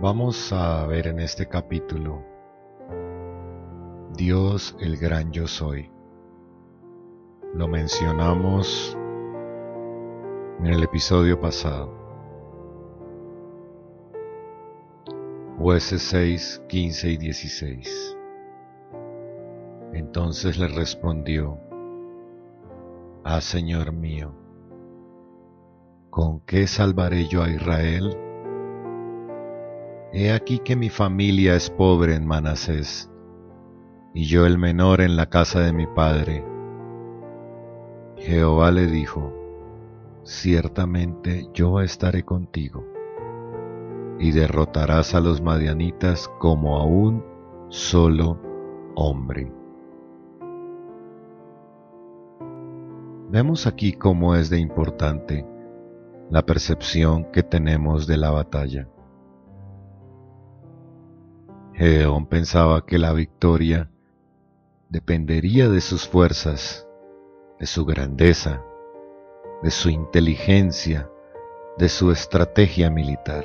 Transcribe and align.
Vamos 0.00 0.52
a 0.52 0.86
ver 0.86 1.08
en 1.08 1.18
este 1.18 1.48
capítulo 1.48 2.22
Dios 4.14 4.76
el 4.78 4.96
gran 4.96 5.32
yo 5.32 5.48
soy. 5.48 5.90
Lo 7.52 7.66
mencionamos 7.66 8.96
en 10.60 10.66
el 10.66 10.84
episodio 10.84 11.40
pasado. 11.40 11.92
Jueces 15.58 16.02
6, 16.02 16.62
15 16.68 17.08
y 17.10 17.16
16. 17.16 18.16
Entonces 19.94 20.58
le 20.58 20.68
respondió, 20.68 21.58
Ah 23.24 23.40
Señor 23.40 23.90
mío, 23.90 24.32
¿con 26.10 26.38
qué 26.42 26.68
salvaré 26.68 27.26
yo 27.26 27.42
a 27.42 27.50
Israel? 27.50 28.27
He 30.12 30.32
aquí 30.32 30.58
que 30.60 30.74
mi 30.74 30.88
familia 30.88 31.54
es 31.54 31.68
pobre 31.68 32.14
en 32.14 32.26
Manasés, 32.26 33.10
y 34.14 34.24
yo 34.24 34.46
el 34.46 34.56
menor 34.56 35.02
en 35.02 35.16
la 35.16 35.26
casa 35.26 35.60
de 35.60 35.74
mi 35.74 35.86
padre. 35.86 36.42
Jehová 38.16 38.70
le 38.70 38.86
dijo, 38.86 39.34
Ciertamente 40.22 41.48
yo 41.52 41.80
estaré 41.80 42.22
contigo, 42.24 42.86
y 44.18 44.32
derrotarás 44.32 45.14
a 45.14 45.20
los 45.20 45.42
madianitas 45.42 46.28
como 46.38 46.78
a 46.78 46.84
un 46.84 47.22
solo 47.68 48.40
hombre. 48.94 49.52
Vemos 53.30 53.66
aquí 53.66 53.92
cómo 53.92 54.34
es 54.34 54.48
de 54.48 54.58
importante 54.58 55.46
la 56.30 56.46
percepción 56.46 57.30
que 57.30 57.42
tenemos 57.42 58.06
de 58.06 58.16
la 58.16 58.30
batalla. 58.30 58.88
Gedeón 61.78 62.26
pensaba 62.26 62.84
que 62.84 62.98
la 62.98 63.12
victoria 63.12 63.88
dependería 64.88 65.68
de 65.68 65.80
sus 65.80 66.08
fuerzas, 66.08 66.88
de 67.60 67.66
su 67.66 67.84
grandeza, 67.84 68.64
de 69.62 69.70
su 69.70 69.88
inteligencia, 69.88 71.08
de 71.78 71.88
su 71.88 72.10
estrategia 72.10 72.90
militar. 72.90 73.44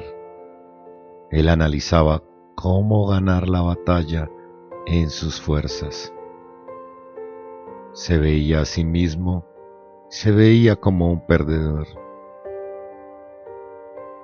Él 1.29 1.47
analizaba 1.47 2.23
cómo 2.55 3.05
ganar 3.05 3.47
la 3.49 3.61
batalla 3.61 4.27
en 4.87 5.11
sus 5.11 5.39
fuerzas. 5.39 6.11
Se 7.91 8.17
veía 8.17 8.61
a 8.61 8.65
sí 8.65 8.83
mismo, 8.83 9.45
se 10.09 10.31
veía 10.31 10.75
como 10.75 11.11
un 11.11 11.23
perdedor. 11.27 11.85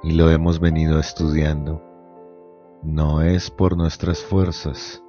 Y 0.02 0.14
lo 0.14 0.32
hemos 0.32 0.60
venido 0.60 1.00
estudiando 1.00 1.89
no 2.84 3.22
es 3.22 3.52
por 3.52 3.76
nuestras 3.76 4.24
fuerzas, 4.24 5.04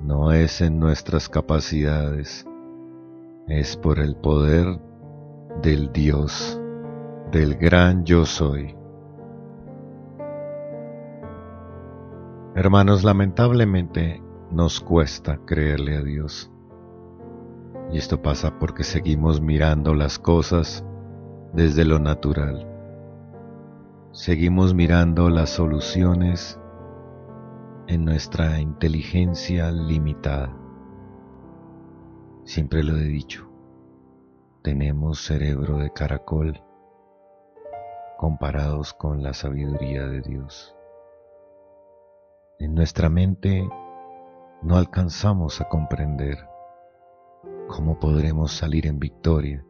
no 0.00 0.32
es 0.32 0.60
en 0.60 0.80
nuestras 0.80 1.28
capacidades, 1.28 2.46
es 3.46 3.76
por 3.76 4.00
el 4.00 4.16
poder 4.16 4.80
del 5.62 5.92
Dios, 5.92 6.60
del 7.30 7.54
gran 7.56 8.04
yo 8.04 8.24
soy. 8.24 8.76
Hermanos, 12.56 13.04
lamentablemente 13.04 14.20
nos 14.50 14.80
cuesta 14.80 15.38
creerle 15.46 15.96
a 15.96 16.02
Dios. 16.02 16.50
Y 17.92 17.98
esto 17.98 18.20
pasa 18.20 18.58
porque 18.58 18.82
seguimos 18.82 19.40
mirando 19.40 19.94
las 19.94 20.18
cosas 20.18 20.84
desde 21.52 21.84
lo 21.84 22.00
natural. 22.00 22.66
Seguimos 24.10 24.74
mirando 24.74 25.30
las 25.30 25.50
soluciones 25.50 26.60
en 27.90 28.04
nuestra 28.04 28.60
inteligencia 28.60 29.72
limitada. 29.72 30.56
Siempre 32.44 32.84
lo 32.84 32.96
he 32.96 33.02
dicho, 33.02 33.50
tenemos 34.62 35.24
cerebro 35.24 35.78
de 35.78 35.92
caracol 35.92 36.62
comparados 38.16 38.94
con 38.94 39.24
la 39.24 39.34
sabiduría 39.34 40.06
de 40.06 40.20
Dios. 40.20 40.76
En 42.60 42.76
nuestra 42.76 43.08
mente 43.08 43.68
no 44.62 44.76
alcanzamos 44.76 45.60
a 45.60 45.68
comprender 45.68 46.38
cómo 47.66 47.98
podremos 47.98 48.52
salir 48.52 48.86
en 48.86 49.00
victoria. 49.00 49.66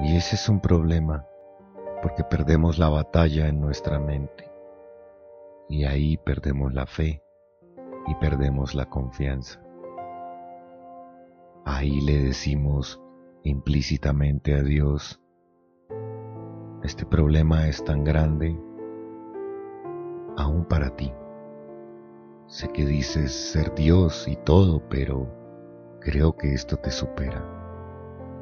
Y 0.00 0.14
ese 0.18 0.36
es 0.36 0.46
un 0.50 0.60
problema 0.60 1.24
porque 2.02 2.22
perdemos 2.22 2.78
la 2.78 2.90
batalla 2.90 3.48
en 3.48 3.62
nuestra 3.62 3.98
mente 3.98 4.51
y 5.72 5.84
ahí 5.84 6.18
perdemos 6.18 6.74
la 6.74 6.84
fe 6.84 7.22
y 8.06 8.14
perdemos 8.16 8.74
la 8.74 8.90
confianza. 8.90 9.58
Ahí 11.64 12.02
le 12.02 12.18
decimos 12.18 13.00
implícitamente 13.42 14.54
a 14.54 14.62
Dios, 14.62 15.18
este 16.82 17.06
problema 17.06 17.68
es 17.68 17.82
tan 17.84 18.04
grande 18.04 18.54
aún 20.36 20.66
para 20.66 20.94
ti. 20.94 21.10
Sé 22.48 22.68
que 22.68 22.84
dices 22.84 23.32
ser 23.32 23.74
Dios 23.74 24.28
y 24.28 24.36
todo, 24.36 24.86
pero 24.90 25.26
creo 26.00 26.36
que 26.36 26.52
esto 26.52 26.76
te 26.76 26.90
supera. 26.90 27.42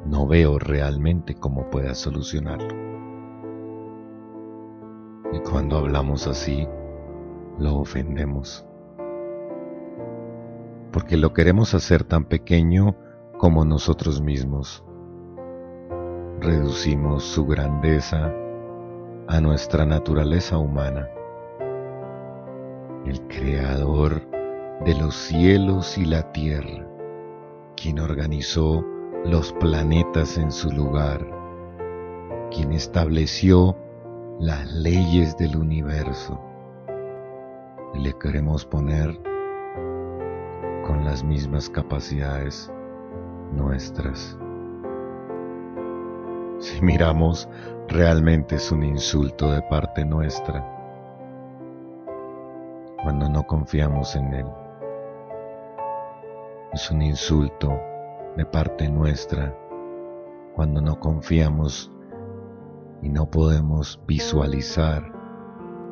No 0.05 0.27
veo 0.27 0.59
realmente 0.59 1.35
cómo 1.35 1.69
puedas 1.69 1.97
solucionarlo. 1.97 2.75
Y 5.31 5.39
cuando 5.49 5.77
hablamos 5.77 6.27
así, 6.27 6.67
lo 7.61 7.75
ofendemos. 7.77 8.65
Porque 10.91 11.15
lo 11.15 11.33
queremos 11.33 11.73
hacer 11.73 12.03
tan 12.03 12.25
pequeño 12.25 12.95
como 13.37 13.63
nosotros 13.63 14.21
mismos. 14.21 14.83
Reducimos 16.39 17.23
su 17.23 17.45
grandeza 17.45 18.33
a 19.27 19.39
nuestra 19.39 19.85
naturaleza 19.85 20.57
humana. 20.57 21.07
El 23.05 23.21
creador 23.27 24.21
de 24.83 24.95
los 24.95 25.15
cielos 25.15 25.97
y 25.97 26.05
la 26.05 26.31
tierra, 26.31 26.87
quien 27.75 27.99
organizó 27.99 28.83
los 29.23 29.53
planetas 29.53 30.37
en 30.37 30.51
su 30.51 30.71
lugar, 30.71 31.25
quien 32.49 32.71
estableció 32.71 33.77
las 34.39 34.71
leyes 34.73 35.37
del 35.37 35.55
universo 35.55 36.50
le 37.93 38.13
queremos 38.13 38.65
poner 38.65 39.19
con 40.85 41.03
las 41.03 41.23
mismas 41.23 41.69
capacidades 41.69 42.71
nuestras. 43.51 44.37
Si 46.59 46.81
miramos, 46.81 47.49
realmente 47.89 48.55
es 48.55 48.71
un 48.71 48.83
insulto 48.83 49.51
de 49.51 49.61
parte 49.63 50.05
nuestra 50.05 50.65
cuando 53.03 53.27
no 53.27 53.43
confiamos 53.43 54.15
en 54.15 54.33
Él. 54.33 54.45
Es 56.71 56.89
un 56.91 57.01
insulto 57.01 57.77
de 58.37 58.45
parte 58.45 58.87
nuestra 58.87 59.53
cuando 60.55 60.79
no 60.79 60.97
confiamos 60.99 61.91
y 63.01 63.09
no 63.09 63.29
podemos 63.29 63.99
visualizar 64.07 65.03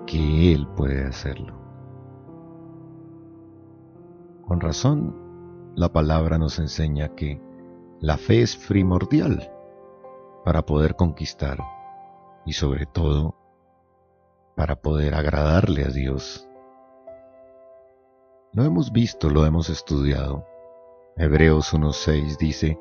que 0.06 0.54
Él 0.54 0.68
puede 0.76 1.06
hacerlo. 1.06 1.69
Con 4.50 4.62
razón, 4.62 5.16
la 5.76 5.94
palabra 5.94 6.40
nos 6.40 6.58
enseña 6.58 7.14
que 7.14 7.40
la 8.00 8.18
fe 8.18 8.42
es 8.42 8.56
primordial 8.56 9.54
para 10.44 10.66
poder 10.66 10.96
conquistar 10.96 11.60
y 12.48 12.54
sobre 12.54 12.88
todo 12.88 13.36
para 14.56 14.82
poder 14.82 15.14
agradarle 15.14 15.84
a 15.84 15.90
Dios. 15.90 16.50
Lo 18.52 18.64
hemos 18.64 18.92
visto, 18.92 19.30
lo 19.30 19.46
hemos 19.46 19.70
estudiado. 19.70 20.48
Hebreos 21.16 21.72
1.6 21.72 22.38
dice, 22.40 22.80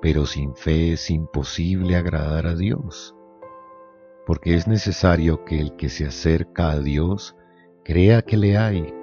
pero 0.00 0.24
sin 0.24 0.54
fe 0.54 0.92
es 0.92 1.10
imposible 1.10 1.96
agradar 1.96 2.46
a 2.46 2.54
Dios, 2.54 3.16
porque 4.24 4.54
es 4.54 4.68
necesario 4.68 5.44
que 5.44 5.58
el 5.58 5.74
que 5.74 5.88
se 5.88 6.06
acerca 6.06 6.70
a 6.70 6.78
Dios 6.78 7.34
crea 7.82 8.22
que 8.22 8.36
le 8.36 8.56
hay 8.56 8.94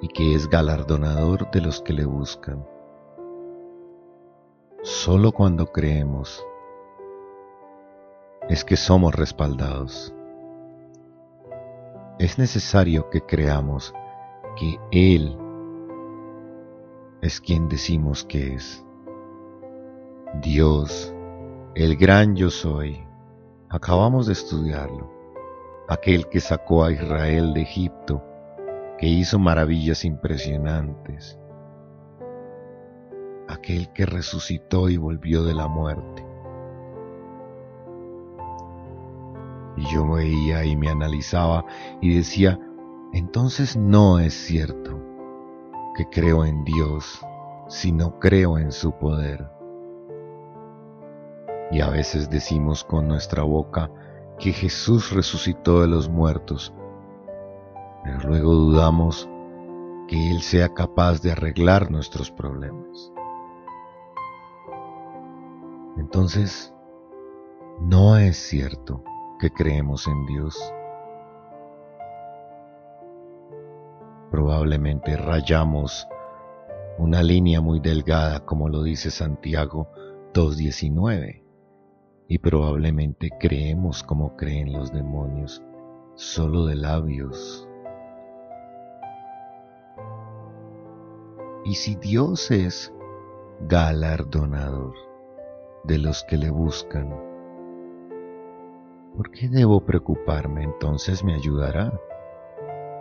y 0.00 0.08
que 0.08 0.34
es 0.34 0.48
galardonador 0.48 1.50
de 1.50 1.60
los 1.60 1.80
que 1.80 1.92
le 1.92 2.04
buscan. 2.04 2.64
Solo 4.82 5.32
cuando 5.32 5.66
creemos 5.66 6.44
es 8.48 8.64
que 8.64 8.76
somos 8.76 9.14
respaldados. 9.14 10.14
Es 12.18 12.38
necesario 12.38 13.10
que 13.10 13.20
creamos 13.20 13.94
que 14.56 14.78
Él 14.90 15.38
es 17.22 17.40
quien 17.40 17.68
decimos 17.68 18.24
que 18.24 18.54
es. 18.54 18.84
Dios, 20.42 21.14
el 21.74 21.96
gran 21.96 22.34
yo 22.34 22.50
soy. 22.50 23.04
Acabamos 23.68 24.26
de 24.26 24.32
estudiarlo. 24.32 25.10
aquel 25.88 26.28
que 26.28 26.40
sacó 26.40 26.84
a 26.84 26.92
Israel 26.92 27.52
de 27.52 27.62
Egipto, 27.62 28.22
que 29.00 29.06
hizo 29.06 29.38
maravillas 29.38 30.04
impresionantes, 30.04 31.38
aquel 33.48 33.90
que 33.94 34.04
resucitó 34.04 34.90
y 34.90 34.98
volvió 34.98 35.42
de 35.42 35.54
la 35.54 35.68
muerte. 35.68 36.26
Y 39.78 39.86
yo 39.86 40.06
veía 40.06 40.66
y 40.66 40.76
me 40.76 40.90
analizaba 40.90 41.64
y 42.02 42.14
decía, 42.14 42.60
entonces 43.14 43.74
no 43.74 44.18
es 44.18 44.34
cierto 44.34 45.00
que 45.96 46.04
creo 46.10 46.44
en 46.44 46.62
Dios 46.64 47.24
si 47.68 47.92
no 47.92 48.18
creo 48.18 48.58
en 48.58 48.70
su 48.70 48.92
poder. 48.92 49.48
Y 51.70 51.80
a 51.80 51.88
veces 51.88 52.28
decimos 52.28 52.84
con 52.84 53.08
nuestra 53.08 53.44
boca 53.44 53.90
que 54.38 54.52
Jesús 54.52 55.10
resucitó 55.10 55.80
de 55.80 55.88
los 55.88 56.10
muertos, 56.10 56.74
pero 58.04 58.18
luego 58.28 58.52
dudamos 58.52 59.28
que 60.08 60.30
Él 60.30 60.42
sea 60.42 60.74
capaz 60.74 61.22
de 61.22 61.32
arreglar 61.32 61.90
nuestros 61.90 62.30
problemas. 62.30 63.12
Entonces, 65.96 66.74
no 67.80 68.16
es 68.16 68.36
cierto 68.36 69.02
que 69.38 69.50
creemos 69.50 70.06
en 70.06 70.26
Dios. 70.26 70.58
Probablemente 74.30 75.16
rayamos 75.16 76.06
una 76.98 77.22
línea 77.22 77.60
muy 77.60 77.80
delgada, 77.80 78.44
como 78.44 78.68
lo 78.68 78.82
dice 78.82 79.10
Santiago 79.10 79.88
2.19, 80.34 81.42
y 82.28 82.38
probablemente 82.38 83.30
creemos 83.40 84.02
como 84.02 84.36
creen 84.36 84.72
los 84.72 84.92
demonios, 84.92 85.62
solo 86.14 86.66
de 86.66 86.76
labios. 86.76 87.69
Y 91.64 91.74
si 91.74 91.94
Dios 91.96 92.50
es 92.50 92.92
galardonador 93.68 94.94
de 95.84 95.98
los 95.98 96.24
que 96.24 96.36
le 96.36 96.50
buscan, 96.50 97.14
¿por 99.16 99.30
qué 99.30 99.48
debo 99.48 99.80
preocuparme? 99.80 100.64
Entonces 100.64 101.22
me 101.22 101.34
ayudará, 101.34 101.92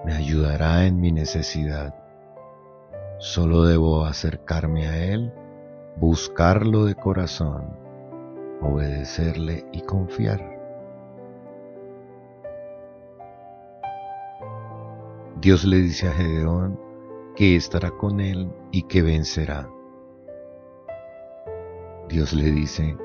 me 0.05 0.13
ayudará 0.13 0.85
en 0.85 0.99
mi 0.99 1.11
necesidad 1.11 1.99
Solo 3.19 3.65
debo 3.65 4.05
acercarme 4.05 4.87
a 4.87 4.95
Él, 5.11 5.33
buscarlo 5.97 6.85
de 6.85 6.95
corazón, 6.95 7.77
obedecerle 8.61 9.65
y 9.73 9.81
confiar. 9.81 10.39
Dios 15.41 15.65
le 15.65 15.77
dice 15.81 16.07
a 16.07 16.13
Gedeón 16.13 16.79
que 17.39 17.55
estará 17.55 17.91
con 17.91 18.19
él 18.19 18.51
y 18.69 18.81
que 18.81 19.01
vencerá. 19.01 19.69
Dios 22.09 22.33
le 22.33 22.51
dice, 22.51 22.97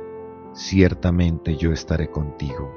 ciertamente 0.55 1.55
yo 1.55 1.71
estaré 1.71 2.11
contigo 2.11 2.69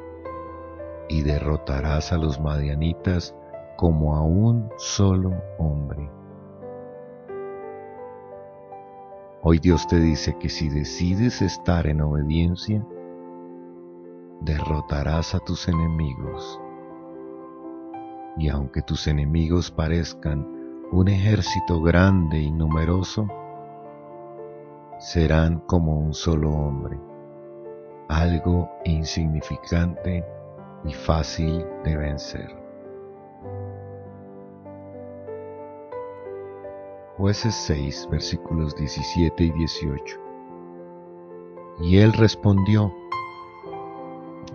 y 1.09 1.24
derrotarás 1.24 2.13
a 2.13 2.19
los 2.19 2.39
madianitas 2.39 3.33
como 3.75 4.15
a 4.15 4.21
un 4.21 4.69
solo 4.77 5.33
hombre. 5.57 6.12
Hoy 9.42 9.57
Dios 9.57 9.88
te 9.88 10.00
dice 10.00 10.38
que 10.38 10.50
si 10.50 10.69
decides 10.69 11.42
estar 11.42 11.88
en 11.88 12.01
obediencia, 12.01 12.86
derrotarás 14.42 15.33
a 15.33 15.39
tus 15.39 15.68
enemigos. 15.68 16.62
Y 18.38 18.48
aunque 18.50 18.83
tus 18.83 19.07
enemigos 19.07 19.71
parezcan 19.71 20.56
un 20.92 21.10
ejército 21.10 21.81
grande 21.81 22.39
y 22.39 22.51
numeroso, 22.51 23.28
serán 25.00 25.60
como 25.60 26.00
un 26.00 26.13
solo 26.13 26.50
hombre, 26.51 26.98
algo 28.07 28.69
insignificante 28.86 30.25
y 30.86 30.94
fácil 30.94 31.66
de 31.84 31.98
vencer. 31.98 32.56
Jueces 37.18 37.56
6, 37.56 38.07
versículos 38.12 38.75
17 38.75 39.44
y 39.44 39.51
18. 39.51 40.19
Y 41.81 41.98
él 41.98 42.13
respondió, 42.13 42.94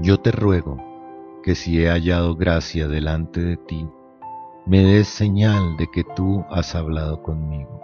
Yo 0.01 0.19
te 0.21 0.31
ruego 0.31 0.79
que 1.43 1.55
si 1.55 1.83
he 1.83 1.89
hallado 1.89 2.37
gracia 2.37 2.89
delante 2.89 3.41
de 3.41 3.57
ti, 3.57 3.89
me 4.65 4.81
des 4.85 5.09
señal 5.09 5.77
de 5.77 5.89
que 5.91 6.05
tú 6.05 6.45
has 6.49 6.77
hablado 6.77 7.21
conmigo. 7.23 7.81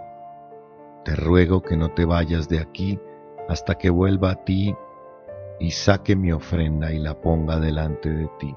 Te 1.05 1.17
ruego 1.17 1.61
que 1.61 1.77
no 1.77 1.93
te 1.93 2.05
vayas 2.05 2.49
de 2.49 2.61
aquí 2.61 3.01
hasta 3.49 3.77
que 3.77 3.91
vuelva 3.91 4.31
a 4.31 4.45
ti 4.45 4.77
y 5.59 5.73
saque 5.73 6.15
mi 6.15 6.31
ofrenda 6.31 6.93
y 6.93 6.99
la 6.99 7.21
ponga 7.21 7.59
delante 7.59 8.11
de 8.11 8.29
ti. 8.39 8.55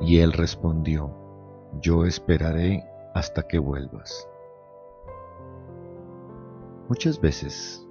Y 0.00 0.18
él 0.18 0.32
respondió, 0.32 1.10
Yo 1.80 2.04
esperaré 2.04 2.84
hasta 3.12 3.42
que 3.42 3.58
vuelvas. 3.58 4.28
Muchas 6.88 7.20
veces 7.20 7.84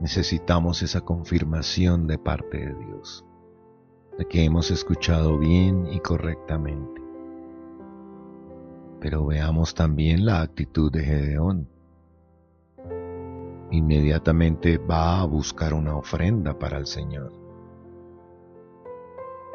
necesitamos 0.00 0.82
esa 0.82 1.00
confirmación 1.00 2.06
de 2.06 2.18
parte 2.18 2.58
de 2.58 2.74
Dios, 2.74 3.24
de 4.18 4.26
que 4.26 4.44
hemos 4.44 4.70
escuchado 4.70 5.38
bien 5.38 5.86
y 5.90 6.00
correctamente. 6.00 7.09
Pero 9.00 9.26
veamos 9.26 9.74
también 9.74 10.26
la 10.26 10.42
actitud 10.42 10.92
de 10.92 11.02
Gedeón. 11.02 11.68
Inmediatamente 13.70 14.78
va 14.78 15.20
a 15.20 15.24
buscar 15.24 15.74
una 15.74 15.96
ofrenda 15.96 16.58
para 16.58 16.78
el 16.78 16.86
Señor. 16.86 17.32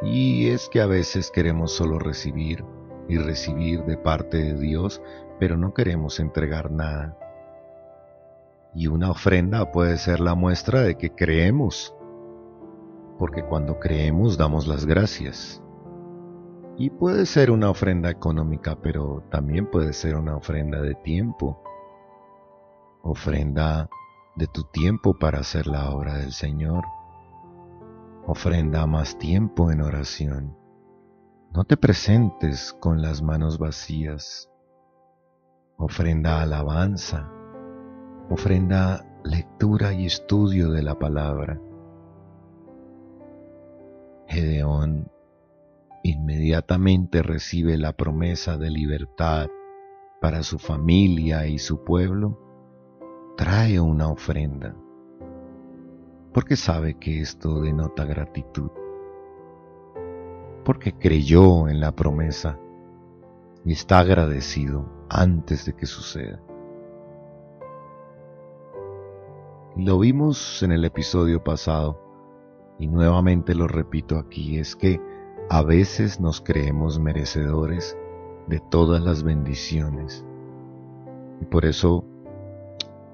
Y 0.02 0.48
es 0.48 0.70
que 0.70 0.82
a 0.82 0.88
veces 0.88 1.32
queremos 1.32 1.72
solo 1.72 2.00
recibir 2.00 2.64
y 3.08 3.18
recibir 3.18 3.84
de 3.86 3.98
parte 3.98 4.38
de 4.38 4.60
Dios, 4.60 5.02
pero 5.40 5.58
no 5.58 5.74
queremos 5.74 6.20
entregar 6.20 6.72
nada 6.72 7.18
y 8.76 8.88
una 8.88 9.10
ofrenda 9.10 9.72
puede 9.72 9.98
ser 9.98 10.20
la 10.20 10.36
muestra 10.36 10.82
de 10.82 10.98
que 10.98 11.10
creemos, 11.10 11.96
porque 13.18 13.42
cuando 13.42 13.80
creemos 13.80 14.38
damos 14.38 14.68
las 14.68 14.86
gracias. 14.86 15.62
Y 16.78 16.90
puede 16.90 17.26
ser 17.26 17.52
una 17.52 17.70
ofrenda 17.70 18.10
económica, 18.10 18.78
pero 18.82 19.24
también 19.30 19.70
puede 19.72 19.94
ser 19.94 20.16
una 20.16 20.36
ofrenda 20.36 20.82
de 20.82 20.96
tiempo. 20.96 21.62
Ofrenda 23.02 23.90
de 24.36 24.48
tu 24.48 24.64
tiempo 24.66 25.18
para 25.18 25.40
hacer 25.40 25.68
la 25.68 25.90
obra 25.92 26.18
del 26.18 26.32
Señor. 26.32 26.84
Ofrenda 28.28 28.86
más 28.88 29.18
tiempo 29.18 29.72
en 29.72 29.82
oración. 29.82 30.58
No 31.54 31.64
te 31.64 31.78
presentes 31.78 32.74
con 32.74 33.02
las 33.02 33.22
manos 33.22 33.58
vacías. 33.58 34.50
Ofrenda 35.78 36.42
alabanza 36.42 37.32
ofrenda 38.30 39.06
lectura 39.24 39.94
y 39.94 40.06
estudio 40.06 40.72
de 40.72 40.84
la 40.84 40.98
palabra. 40.98 41.60
Gedeón 44.28 45.12
inmediatamente 46.06 47.24
recibe 47.24 47.80
la 47.80 47.94
promesa 47.94 48.58
de 48.58 48.70
libertad 48.70 49.48
para 50.22 50.44
su 50.44 50.60
familia 50.60 51.48
y 51.48 51.58
su 51.58 51.84
pueblo, 51.84 52.40
trae 53.38 53.80
una 53.80 54.10
ofrenda, 54.10 54.76
porque 56.32 56.58
sabe 56.58 57.00
que 57.00 57.22
esto 57.22 57.60
denota 57.60 58.06
gratitud, 58.06 58.70
porque 60.64 60.94
creyó 60.94 61.68
en 61.70 61.80
la 61.80 61.92
promesa 61.92 62.60
y 63.66 63.74
está 63.74 63.98
agradecido 63.98 64.86
antes 65.10 65.66
de 65.66 65.74
que 65.74 65.88
suceda. 65.88 66.40
Lo 69.76 69.98
vimos 69.98 70.62
en 70.62 70.72
el 70.72 70.86
episodio 70.86 71.44
pasado 71.44 72.00
y 72.78 72.86
nuevamente 72.86 73.56
lo 73.56 73.68
repito 73.68 74.20
aquí, 74.20 74.60
es 74.60 74.76
que 74.76 75.02
a 75.50 75.62
veces 75.62 76.20
nos 76.20 76.42
creemos 76.42 77.00
merecedores 77.00 77.98
de 78.48 78.60
todas 78.60 79.02
las 79.02 79.24
bendiciones 79.24 80.26
y 81.42 81.46
por 81.46 81.66
eso 81.66 82.04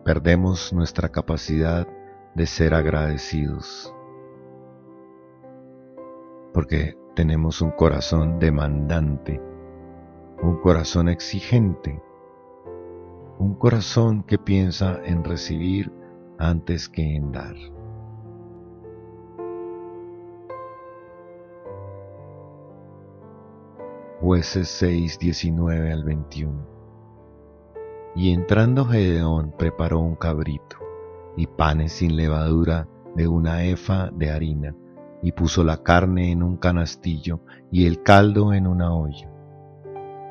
perdemos 0.05 0.71
nuestra 0.73 1.09
capacidad 1.09 1.87
de 2.35 2.45
ser 2.45 2.73
agradecidos 2.73 3.93
porque 6.53 6.97
tenemos 7.15 7.61
un 7.61 7.71
corazón 7.71 8.39
demandante, 8.39 9.41
un 10.41 10.57
corazón 10.57 11.09
exigente, 11.09 12.01
un 13.39 13.55
corazón 13.55 14.23
que 14.23 14.37
piensa 14.37 14.99
en 15.03 15.23
recibir 15.23 15.91
antes 16.37 16.89
que 16.89 17.15
en 17.15 17.31
dar. 17.31 17.55
Jueces 24.31 24.69
6, 24.69 25.19
19 25.19 25.91
al 25.91 26.05
21. 26.05 26.65
Y 28.15 28.31
entrando 28.31 28.85
Gedeón 28.85 29.53
preparó 29.57 29.99
un 29.99 30.15
cabrito 30.15 30.77
y 31.35 31.47
panes 31.47 31.91
sin 31.91 32.15
levadura 32.15 32.87
de 33.13 33.27
una 33.27 33.65
efa 33.65 34.09
de 34.13 34.31
harina, 34.31 34.73
y 35.21 35.33
puso 35.33 35.65
la 35.65 35.83
carne 35.83 36.31
en 36.31 36.43
un 36.43 36.55
canastillo 36.55 37.41
y 37.73 37.87
el 37.87 38.03
caldo 38.03 38.53
en 38.53 38.67
una 38.67 38.95
olla. 38.95 39.29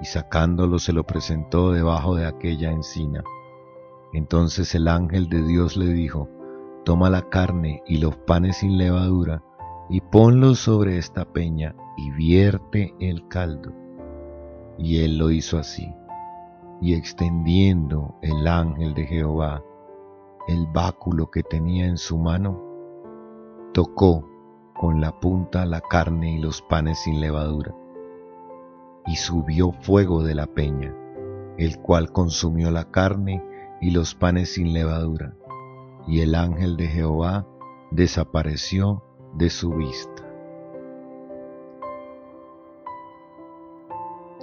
Y 0.00 0.06
sacándolo 0.06 0.78
se 0.78 0.94
lo 0.94 1.04
presentó 1.04 1.70
debajo 1.72 2.14
de 2.14 2.24
aquella 2.24 2.70
encina. 2.70 3.22
Entonces 4.14 4.74
el 4.74 4.88
ángel 4.88 5.28
de 5.28 5.42
Dios 5.42 5.76
le 5.76 5.88
dijo, 5.88 6.26
Toma 6.86 7.10
la 7.10 7.28
carne 7.28 7.82
y 7.86 7.98
los 7.98 8.16
panes 8.16 8.56
sin 8.56 8.78
levadura, 8.78 9.42
y 9.90 10.00
ponlos 10.00 10.58
sobre 10.58 10.96
esta 10.96 11.26
peña, 11.26 11.76
y 11.98 12.10
vierte 12.12 12.94
el 12.98 13.28
caldo. 13.28 13.79
Y 14.80 15.04
él 15.04 15.18
lo 15.18 15.30
hizo 15.30 15.58
así. 15.58 15.94
Y 16.80 16.94
extendiendo 16.94 18.16
el 18.22 18.48
ángel 18.48 18.94
de 18.94 19.06
Jehová 19.06 19.62
el 20.48 20.66
báculo 20.66 21.30
que 21.30 21.42
tenía 21.42 21.86
en 21.86 21.96
su 21.96 22.18
mano, 22.18 22.60
tocó 23.72 24.28
con 24.74 25.00
la 25.00 25.20
punta 25.20 25.66
la 25.66 25.80
carne 25.80 26.32
y 26.34 26.38
los 26.38 26.62
panes 26.62 27.00
sin 27.00 27.20
levadura, 27.20 27.74
y 29.06 29.16
subió 29.16 29.72
fuego 29.72 30.24
de 30.24 30.34
la 30.34 30.46
peña, 30.46 30.94
el 31.58 31.78
cual 31.80 32.10
consumió 32.10 32.70
la 32.70 32.90
carne 32.90 33.44
y 33.80 33.90
los 33.90 34.14
panes 34.14 34.54
sin 34.54 34.72
levadura, 34.72 35.36
y 36.06 36.20
el 36.20 36.34
ángel 36.34 36.76
de 36.76 36.88
Jehová 36.88 37.46
desapareció 37.90 39.04
de 39.34 39.50
su 39.50 39.70
vista. 39.74 40.09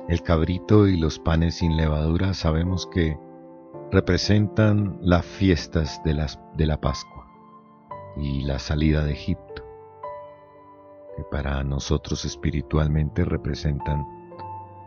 El 0.08 0.24
cabrito 0.24 0.88
y 0.88 0.96
los 0.96 1.20
panes 1.20 1.56
sin 1.56 1.76
levadura 1.76 2.34
sabemos 2.34 2.88
que 2.88 3.20
representan 3.92 4.98
las 5.02 5.26
fiestas 5.26 6.02
de, 6.06 6.14
la 6.66 6.80
Pascua 6.80 7.28
y 8.16 8.44
la 8.44 8.58
salida 8.58 9.04
de 9.04 9.12
Egipto, 9.12 9.64
que 11.18 11.24
para 11.24 11.62
nosotros 11.66 12.24
espiritualmente 12.24 13.26
representan 13.26 14.06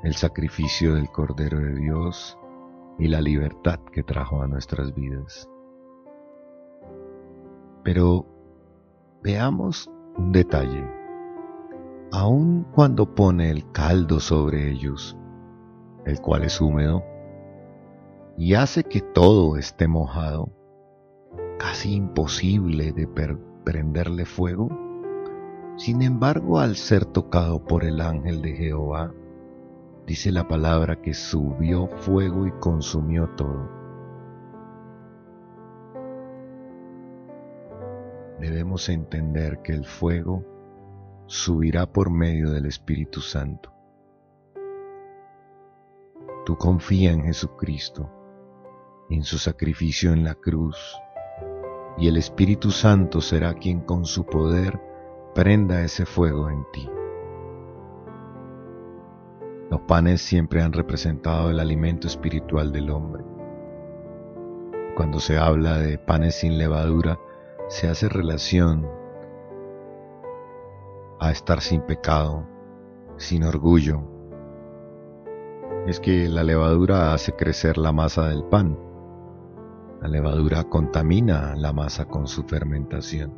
el 0.02 0.14
sacrificio 0.14 0.94
del 0.94 1.10
Cordero 1.10 1.58
de 1.58 1.74
Dios 1.74 2.38
y 2.98 3.08
la 3.08 3.20
libertad 3.20 3.78
que 3.92 4.02
trajo 4.02 4.40
a 4.40 4.48
nuestras 4.48 4.94
vidas. 4.94 5.50
Pero 7.84 8.26
veamos 9.22 9.90
un 10.16 10.32
detalle. 10.32 10.99
Aun 12.12 12.66
cuando 12.72 13.14
pone 13.14 13.50
el 13.50 13.70
caldo 13.70 14.18
sobre 14.18 14.68
ellos, 14.68 15.16
el 16.04 16.20
cual 16.20 16.42
es 16.42 16.60
húmedo, 16.60 17.04
y 18.36 18.54
hace 18.54 18.82
que 18.82 19.00
todo 19.00 19.56
esté 19.56 19.86
mojado, 19.86 20.50
casi 21.56 21.94
imposible 21.94 22.92
de 22.92 23.06
prenderle 23.62 24.24
fuego. 24.24 24.68
Sin 25.76 26.02
embargo, 26.02 26.58
al 26.58 26.74
ser 26.74 27.04
tocado 27.04 27.64
por 27.64 27.84
el 27.84 28.00
ángel 28.00 28.42
de 28.42 28.56
Jehová, 28.56 29.14
dice 30.04 30.32
la 30.32 30.48
palabra 30.48 31.00
que 31.00 31.14
subió 31.14 31.86
fuego 31.86 32.44
y 32.44 32.50
consumió 32.58 33.28
todo. 33.36 33.68
Debemos 38.40 38.88
entender 38.88 39.62
que 39.62 39.74
el 39.74 39.84
fuego 39.84 40.44
subirá 41.30 41.86
por 41.86 42.10
medio 42.10 42.50
del 42.50 42.66
Espíritu 42.66 43.20
Santo. 43.20 43.72
Tú 46.44 46.56
confía 46.56 47.12
en 47.12 47.22
Jesucristo 47.22 48.10
en 49.10 49.22
su 49.22 49.38
sacrificio 49.38 50.12
en 50.12 50.24
la 50.24 50.34
cruz, 50.34 50.76
y 51.96 52.08
el 52.08 52.16
Espíritu 52.16 52.72
Santo 52.72 53.20
será 53.20 53.54
quien 53.54 53.80
con 53.80 54.06
su 54.06 54.26
poder 54.26 54.80
prenda 55.32 55.82
ese 55.82 56.04
fuego 56.04 56.50
en 56.50 56.64
ti. 56.72 56.90
Los 59.70 59.82
panes 59.82 60.20
siempre 60.22 60.62
han 60.62 60.72
representado 60.72 61.50
el 61.50 61.60
alimento 61.60 62.08
espiritual 62.08 62.72
del 62.72 62.90
hombre. 62.90 63.22
Cuando 64.96 65.20
se 65.20 65.38
habla 65.38 65.78
de 65.78 65.96
panes 65.96 66.40
sin 66.40 66.58
levadura, 66.58 67.20
se 67.68 67.86
hace 67.86 68.08
relación 68.08 68.98
a 71.20 71.30
estar 71.30 71.60
sin 71.60 71.82
pecado, 71.82 72.46
sin 73.16 73.44
orgullo. 73.44 74.02
Es 75.86 76.00
que 76.00 76.28
la 76.28 76.42
levadura 76.42 77.14
hace 77.14 77.32
crecer 77.32 77.78
la 77.78 77.92
masa 77.92 78.28
del 78.28 78.44
pan 78.44 78.76
la 80.00 80.08
levadura 80.08 80.64
contamina 80.64 81.54
la 81.56 81.74
masa 81.74 82.06
con 82.06 82.26
su 82.26 82.42
fermentación. 82.44 83.34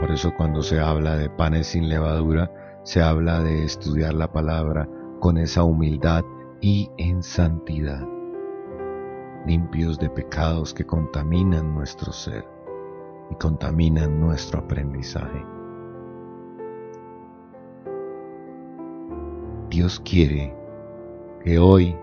Por 0.00 0.10
eso 0.10 0.34
cuando 0.36 0.62
se 0.62 0.80
habla 0.80 1.16
de 1.16 1.30
panes 1.30 1.68
sin 1.68 1.88
levadura, 1.88 2.50
se 2.82 3.00
habla 3.00 3.40
de 3.40 3.64
estudiar 3.64 4.14
la 4.14 4.32
palabra 4.32 4.88
con 5.20 5.38
esa 5.38 5.62
humildad 5.62 6.24
y 6.60 6.90
en 6.98 7.22
santidad, 7.22 8.04
limpios 9.46 9.96
de 10.00 10.10
pecados 10.10 10.74
que 10.74 10.84
contaminan 10.84 11.72
nuestro 11.72 12.12
ser 12.12 12.44
y 13.32 13.34
contaminan 13.36 14.20
nuestro 14.20 14.60
aprendizaje. 14.60 15.42
Dios 19.70 20.00
quiere 20.00 20.54
que 21.42 21.58
hoy 21.58 21.96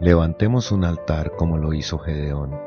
levantemos 0.00 0.72
un 0.72 0.84
altar 0.84 1.32
como 1.36 1.58
lo 1.58 1.74
hizo 1.74 1.98
Gedeón. 1.98 2.58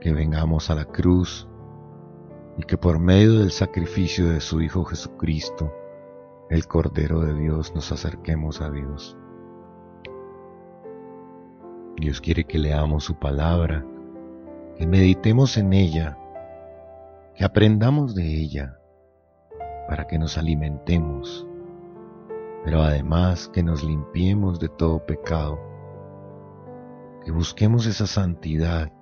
Que 0.00 0.14
vengamos 0.14 0.70
a 0.70 0.74
la 0.74 0.86
cruz 0.86 1.46
y 2.56 2.62
que 2.62 2.78
por 2.78 2.98
medio 2.98 3.40
del 3.40 3.50
sacrificio 3.50 4.30
de 4.30 4.40
su 4.40 4.62
Hijo 4.62 4.84
Jesucristo, 4.84 5.70
el 6.48 6.66
Cordero 6.66 7.20
de 7.20 7.34
Dios, 7.34 7.74
nos 7.74 7.92
acerquemos 7.92 8.62
a 8.62 8.70
Dios. 8.70 9.14
Dios 11.98 12.22
quiere 12.22 12.44
que 12.44 12.58
leamos 12.58 13.04
su 13.04 13.16
palabra, 13.16 13.84
que 14.80 14.86
meditemos 14.88 15.56
en 15.56 15.72
ella, 15.72 16.18
que 17.36 17.44
aprendamos 17.44 18.16
de 18.16 18.24
ella, 18.24 18.80
para 19.86 20.08
que 20.08 20.18
nos 20.18 20.36
alimentemos 20.36 21.46
pero 22.64 22.82
además 22.82 23.48
que 23.48 23.62
nos 23.62 23.82
limpiemos 23.82 24.60
de 24.60 24.68
todo 24.68 25.04
pecado, 25.04 25.58
que 27.24 27.30
busquemos 27.30 27.86
esa 27.86 28.06
santidad, 28.06 28.92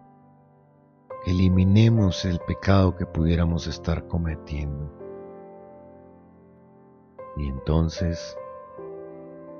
que 1.24 1.30
eliminemos 1.32 2.24
el 2.24 2.38
pecado 2.40 2.96
que 2.96 3.04
pudiéramos 3.04 3.66
estar 3.66 4.06
cometiendo. 4.06 4.92
Y 7.36 7.48
entonces 7.48 8.36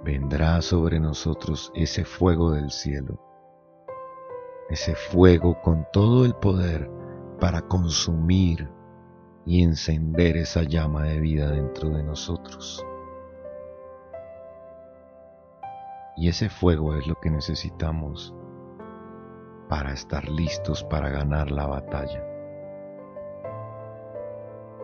vendrá 0.04 0.62
sobre 0.62 1.00
nosotros 1.00 1.72
ese 1.74 2.04
fuego 2.04 2.52
del 2.52 2.70
cielo, 2.70 3.20
ese 4.68 4.94
fuego 4.94 5.60
con 5.62 5.86
todo 5.92 6.24
el 6.24 6.34
poder 6.34 6.90
para 7.40 7.62
consumir 7.62 8.70
y 9.46 9.62
encender 9.62 10.36
esa 10.36 10.62
llama 10.62 11.04
de 11.04 11.20
vida 11.20 11.50
dentro 11.50 11.88
de 11.88 12.02
nosotros. 12.02 12.84
Y 16.16 16.28
ese 16.28 16.50
fuego 16.50 16.94
es 16.96 17.06
lo 17.06 17.14
que 17.14 17.30
necesitamos 17.30 18.34
para 19.68 19.92
estar 19.92 20.28
listos 20.28 20.84
para 20.84 21.08
ganar 21.08 21.50
la 21.50 21.66
batalla. 21.66 22.22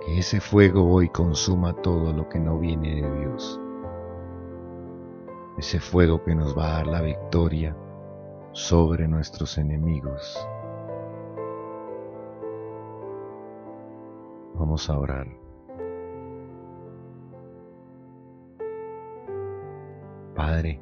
Que 0.06 0.18
ese 0.18 0.40
fuego 0.40 0.90
hoy 0.90 1.08
consuma 1.10 1.74
todo 1.74 2.12
lo 2.12 2.28
que 2.28 2.38
no 2.38 2.58
viene 2.58 3.02
de 3.02 3.18
Dios. 3.20 3.60
Ese 5.58 5.78
fuego 5.78 6.22
que 6.22 6.34
nos 6.34 6.56
va 6.56 6.68
a 6.68 6.72
dar 6.72 6.86
la 6.86 7.00
victoria 7.02 7.76
sobre 8.54 9.06
nuestros 9.06 9.58
enemigos. 9.58 10.48
Vamos 14.54 14.88
a 14.88 14.98
orar. 14.98 15.26
Padre, 20.34 20.80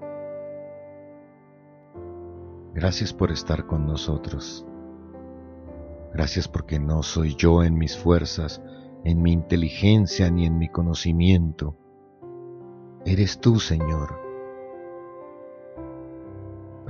Gracias 2.75 3.13
por 3.13 3.31
estar 3.31 3.67
con 3.67 3.87
nosotros. 3.87 4.67
Gracias 6.15 6.49
porque 6.49 6.79
no 6.79 7.03
soy 7.03 7.35
yo 7.37 7.63
en 7.63 7.77
mis 7.77 7.97
fuerzas, 7.97 8.63
en 9.05 9.21
mi 9.21 9.33
inteligencia 9.33 10.31
ni 10.31 10.47
en 10.47 10.59
mi 10.59 10.69
conocimiento. 10.69 11.77
Eres 13.05 13.41
tú, 13.41 13.61
Señor. 13.61 14.32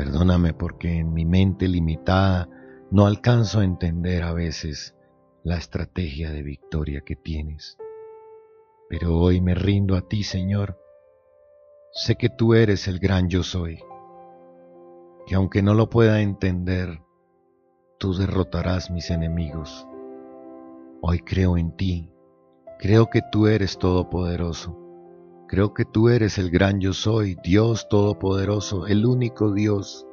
Perdóname 0.04 0.52
porque 0.52 0.98
en 0.98 1.14
mi 1.14 1.24
mente 1.24 1.68
limitada 1.68 2.48
no 2.90 3.06
alcanzo 3.06 3.60
a 3.60 3.64
entender 3.64 4.24
a 4.24 4.32
veces 4.32 4.96
la 5.44 5.56
estrategia 5.56 6.32
de 6.32 6.42
victoria 6.42 7.02
que 7.06 7.14
tienes. 7.14 7.78
Pero 8.88 9.16
hoy 9.16 9.40
me 9.40 9.54
rindo 9.54 9.94
a 9.94 10.08
ti, 10.08 10.24
Señor. 10.24 10.76
Sé 11.92 12.16
que 12.16 12.28
tú 12.28 12.54
eres 12.54 12.88
el 12.88 12.98
gran 12.98 13.28
yo 13.28 13.44
soy, 13.44 13.78
que 15.24 15.36
aunque 15.36 15.62
no 15.62 15.72
lo 15.72 15.88
pueda 15.88 16.20
entender, 16.20 17.00
tú 18.00 18.12
derrotarás 18.12 18.90
mis 18.90 19.08
enemigos. 19.08 19.86
Hoy 21.00 21.20
creo 21.20 21.56
en 21.56 21.76
ti, 21.76 22.12
creo 22.80 23.08
que 23.08 23.20
tú 23.30 23.46
eres 23.46 23.78
todopoderoso, 23.78 24.76
creo 25.52 25.74
que 25.74 25.84
tú 25.84 26.08
eres 26.08 26.38
el 26.38 26.50
gran 26.50 26.80
yo 26.80 26.94
soy, 26.94 27.36
Dios 27.44 27.86
todopoderoso, 27.90 28.86
el 28.86 29.04
único 29.04 29.52
Dios 29.52 30.06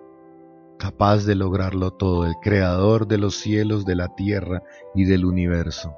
capaz 0.77 1.23
de 1.23 1.33
lograrlo 1.35 1.91
todo, 1.91 2.25
el 2.25 2.35
creador 2.41 3.07
de 3.07 3.19
los 3.19 3.35
cielos, 3.35 3.85
de 3.85 3.95
la 3.95 4.13
tierra 4.15 4.63
y 4.93 5.05
del 5.05 5.23
universo. 5.23 5.95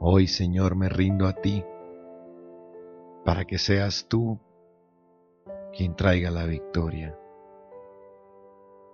Hoy, 0.00 0.26
Señor, 0.26 0.76
me 0.76 0.90
rindo 0.90 1.26
a 1.26 1.32
ti, 1.32 1.64
para 3.24 3.46
que 3.46 3.56
seas 3.56 4.06
tú 4.06 4.38
quien 5.74 5.96
traiga 5.96 6.30
la 6.30 6.44
victoria. 6.44 7.18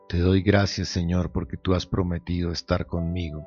Te 0.09 0.21
doy 0.21 0.43
gracias, 0.43 0.87
Señor, 0.87 1.33
porque 1.33 1.57
tú 1.57 1.75
has 1.75 1.85
prometido 1.85 2.53
estar 2.53 2.87
conmigo 2.87 3.45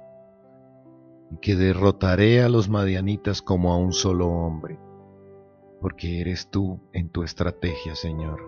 y 1.31 1.37
que 1.37 1.55
derrotaré 1.55 2.41
a 2.41 2.49
los 2.49 2.69
madianitas 2.69 3.41
como 3.41 3.73
a 3.73 3.77
un 3.77 3.93
solo 3.93 4.27
hombre, 4.27 4.77
porque 5.79 6.19
eres 6.19 6.49
tú 6.49 6.81
en 6.93 7.09
tu 7.09 7.23
estrategia, 7.23 7.95
Señor. 7.95 8.41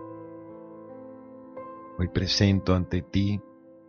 Hoy 1.98 2.08
presento 2.08 2.74
ante 2.74 3.02
ti 3.02 3.40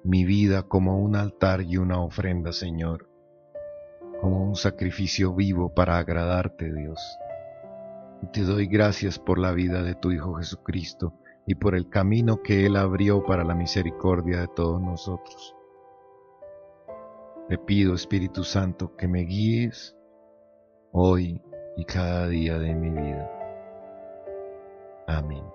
mi 0.04 0.24
vida 0.24 0.64
como 0.64 1.00
un 1.00 1.16
altar 1.16 1.62
y 1.62 1.78
una 1.78 2.00
ofrenda, 2.00 2.54
Señor, 2.54 3.10
como 4.22 4.44
un 4.44 4.56
sacrificio 4.56 5.34
vivo 5.34 5.74
para 5.74 5.98
agradarte, 5.98 6.72
Dios. 6.72 7.00
Y 8.22 8.28
te 8.28 8.44
doy 8.44 8.68
gracias 8.68 9.20
por 9.20 9.40
la 9.40 9.52
vida 9.52 9.84
de 9.84 9.96
tu 9.96 10.12
Hijo 10.12 10.36
Jesucristo 10.36 11.14
y 11.46 11.56
por 11.56 11.76
el 11.76 11.90
camino 11.90 12.42
que 12.42 12.66
Él 12.66 12.76
abrió 12.76 13.24
para 13.24 13.44
la 13.44 13.56
misericordia 13.56 14.40
de 14.40 14.48
todos 14.48 14.82
nosotros. 14.82 15.56
Te 17.48 17.60
pido, 17.60 17.94
Espíritu 17.94 18.44
Santo, 18.44 18.96
que 18.96 19.08
me 19.08 19.22
guíes 19.22 19.96
hoy 20.92 21.42
y 21.78 21.86
cada 21.86 22.28
día 22.28 22.58
de 22.58 22.74
mi 22.74 22.90
vida. 22.90 23.32
Amén. 25.08 25.55